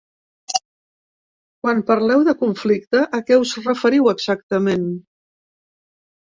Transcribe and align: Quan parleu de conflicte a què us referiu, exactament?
Quan 1.65 1.83
parleu 1.91 2.25
de 2.29 2.35
conflicte 2.41 3.03
a 3.19 3.21
què 3.29 3.39
us 3.45 3.55
referiu, 3.69 4.11
exactament? 4.17 4.91